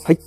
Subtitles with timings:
[0.00, 0.18] はい。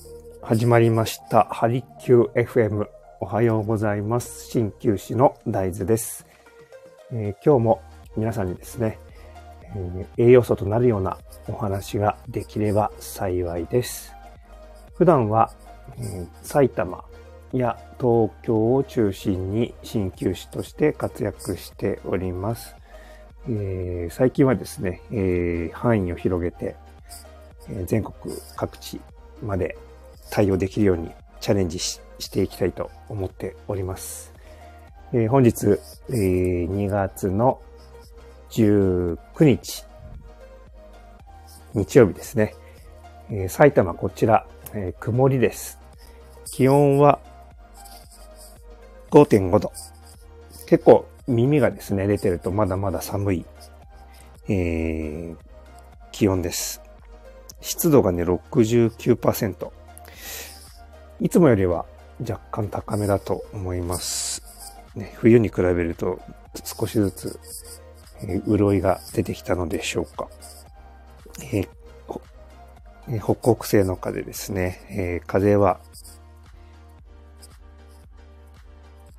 [0.42, 1.46] 始まりました。
[1.52, 2.88] ハリキュー FM。
[3.20, 4.50] おはようございます。
[4.52, 6.26] 鍼灸師の大豆です、
[7.12, 7.82] えー今日も
[8.16, 9.00] 皆さんにですね、
[9.76, 11.18] えー栄養素となるような
[11.50, 14.14] お話ができれば幸いです。
[14.94, 15.52] 普段は、
[15.98, 17.04] えー埼玉
[17.52, 22.78] や東京を中心に鍼灸師として活躍しております。
[23.50, 26.78] えー最近はですね、えー範囲を広げて、
[27.68, 29.02] えー全国各地
[29.42, 29.78] まで
[30.30, 34.34] 対応できるようにチャレンジししていきたいと思っております。
[35.14, 37.62] えー本日、えー2月の
[38.52, 39.86] 19日、
[41.74, 42.56] 日曜日ですね。
[43.30, 45.80] えー埼玉こちら、えー曇りです。
[46.52, 47.20] 気温は
[49.12, 49.72] 5.5度。
[50.68, 53.46] 結構耳がですね、出てるとまだまだ寒い、
[54.48, 55.36] えー
[56.12, 56.85] 気温です。
[57.66, 59.72] 湿度がね、69%。
[61.20, 61.86] いつもよりは
[62.22, 64.44] 若干高めだと思います。
[64.94, 66.20] ね、冬に比べると
[66.64, 67.40] 少しずつ、
[68.22, 70.30] えー潤いが出てきたのでしょうか。
[71.42, 71.70] えー
[73.10, 74.80] えー北北西の風ですね。
[74.92, 75.80] えー風は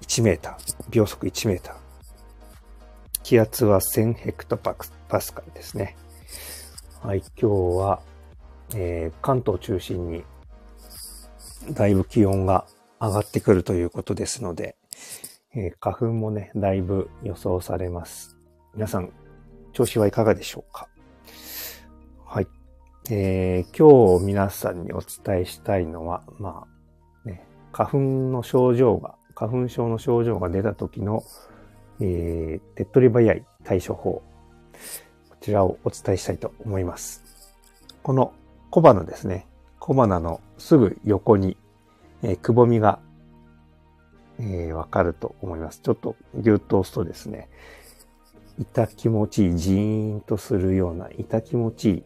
[0.03, 1.77] 1メーター、秒速1メーター。
[3.25, 5.97] 気圧は1000ヘクトパスカルですね。
[7.03, 8.01] はい、今日は、
[8.75, 10.25] えー関東中心に
[11.70, 12.67] だいぶ気温が
[13.00, 14.77] 上がってくるということですので、
[15.55, 18.37] えー花粉もね、だいぶ予想されます。
[18.75, 19.11] 皆さん、
[19.72, 20.89] 調子はいかがでしょうか？
[22.25, 22.48] はい。
[23.11, 26.67] えー今日皆さんにお伝えしたいのは、ま
[27.25, 31.22] あ、ね、花粉の症状が、花粉症の症状が出た時の、
[32.00, 34.22] えー手っ取り早い対処法。
[35.31, 37.22] こちらをお伝えしたいと思います。
[38.03, 38.33] この
[38.77, 39.47] 小鼻ですね。
[39.78, 41.56] 小鼻のすぐ横に、
[42.23, 42.99] えーくぼみが、
[44.39, 45.81] えーわかると思います。
[45.81, 47.49] ちょっとぎゅっと押すとですね、
[48.59, 52.05] 痛気持ちいい、ジーンとするような痛気持ちいい、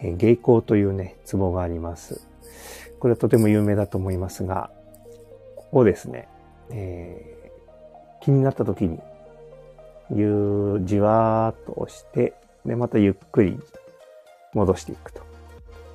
[0.00, 2.26] えー芸香というね、ツボがあります。
[2.98, 4.72] これはとても有名だと思いますが、
[5.54, 6.28] ここですね、
[6.70, 8.98] えー気になった時に、
[10.10, 12.34] ゆじわーっと押して、
[12.66, 13.60] で、またゆっくり
[14.52, 15.22] 戻していくと。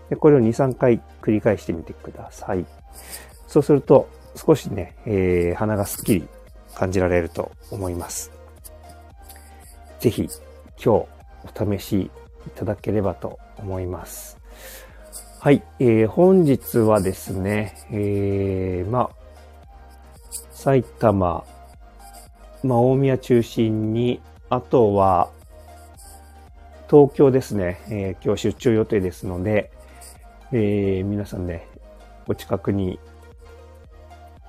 [0.09, 2.65] で、これを2、3回繰り返してみてください。
[3.47, 6.27] そうすると、少しね、えー鼻がすっきり
[6.75, 8.31] 感じられると思います。
[9.99, 10.29] ぜひ、
[10.83, 11.05] 今
[11.55, 12.09] 日お試しい
[12.55, 14.37] ただければと思います。
[15.39, 19.27] はい、えー本日はですね、えーまあ、
[20.51, 21.43] 埼玉、
[22.63, 25.29] まあ、大宮中心に、あとは、
[26.89, 29.71] 東京ですね、えー今日出張予定ですので、
[30.53, 31.67] えー皆さんね、
[32.25, 32.99] お近くに、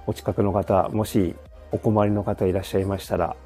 [0.07, 1.35] お近くの方、もし
[1.73, 3.37] お困りの方いらっしゃいましたら、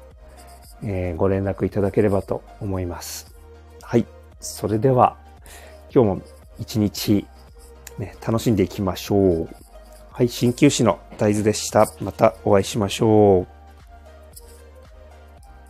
[0.83, 3.35] えーご連絡いただければと思います。
[3.81, 4.05] はい。
[4.39, 5.17] それでは、
[5.93, 6.21] 今日も
[6.59, 7.25] 一日、
[7.97, 9.49] ね、楽しんでいきましょう。
[10.11, 10.27] はい。
[10.27, 11.87] 鍼灸師の大豆でした。
[12.01, 13.62] またお会いしましょう。